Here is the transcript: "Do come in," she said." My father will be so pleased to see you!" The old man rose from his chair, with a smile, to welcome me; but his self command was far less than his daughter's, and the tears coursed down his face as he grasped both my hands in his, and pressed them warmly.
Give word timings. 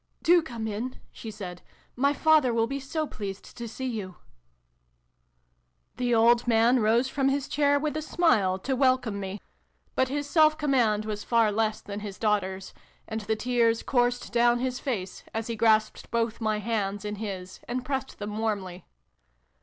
"Do 0.23 0.41
come 0.41 0.65
in," 0.67 0.95
she 1.11 1.29
said." 1.29 1.61
My 2.05 2.11
father 2.11 2.55
will 2.55 2.65
be 2.65 2.79
so 2.79 3.05
pleased 3.05 3.55
to 3.55 3.67
see 3.67 3.85
you!" 3.85 4.15
The 5.97 6.15
old 6.15 6.47
man 6.47 6.79
rose 6.79 7.07
from 7.07 7.29
his 7.29 7.47
chair, 7.47 7.77
with 7.77 7.95
a 7.95 8.01
smile, 8.01 8.57
to 8.57 8.75
welcome 8.75 9.19
me; 9.19 9.39
but 9.93 10.07
his 10.09 10.27
self 10.27 10.57
command 10.57 11.05
was 11.05 11.23
far 11.23 11.51
less 11.51 11.81
than 11.81 11.99
his 11.99 12.17
daughter's, 12.17 12.73
and 13.07 13.21
the 13.21 13.35
tears 13.35 13.83
coursed 13.83 14.33
down 14.33 14.57
his 14.57 14.79
face 14.79 15.23
as 15.35 15.45
he 15.45 15.55
grasped 15.55 16.09
both 16.09 16.41
my 16.41 16.57
hands 16.57 17.05
in 17.05 17.17
his, 17.17 17.59
and 17.67 17.85
pressed 17.85 18.17
them 18.17 18.35
warmly. 18.39 18.85